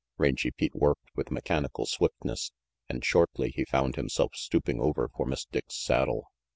[0.17, 2.51] Rangy Pete worked with mechanical swiftness,
[2.89, 6.31] and shortly he found himself stooping over for Miss Dick's saddle.